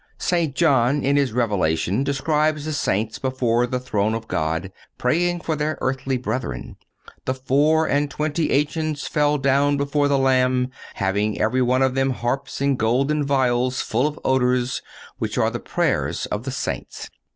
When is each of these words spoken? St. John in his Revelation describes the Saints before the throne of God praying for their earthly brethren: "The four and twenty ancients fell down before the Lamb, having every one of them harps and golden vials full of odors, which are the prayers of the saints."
St. 0.17 0.55
John 0.55 1.03
in 1.03 1.15
his 1.15 1.31
Revelation 1.31 2.03
describes 2.03 2.65
the 2.65 2.73
Saints 2.73 3.19
before 3.19 3.67
the 3.67 3.79
throne 3.79 4.15
of 4.15 4.27
God 4.27 4.71
praying 4.97 5.41
for 5.41 5.55
their 5.55 5.77
earthly 5.79 6.17
brethren: 6.17 6.75
"The 7.25 7.35
four 7.35 7.85
and 7.87 8.09
twenty 8.09 8.49
ancients 8.49 9.07
fell 9.07 9.37
down 9.37 9.77
before 9.77 10.07
the 10.07 10.17
Lamb, 10.17 10.69
having 10.95 11.39
every 11.39 11.61
one 11.61 11.83
of 11.83 11.93
them 11.93 12.09
harps 12.13 12.61
and 12.61 12.79
golden 12.79 13.23
vials 13.23 13.81
full 13.81 14.07
of 14.07 14.19
odors, 14.25 14.81
which 15.19 15.37
are 15.37 15.51
the 15.51 15.59
prayers 15.59 16.25
of 16.25 16.45
the 16.45 16.51
saints." 16.51 17.07